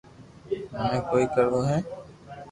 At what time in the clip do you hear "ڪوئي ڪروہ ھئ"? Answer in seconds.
1.09-1.77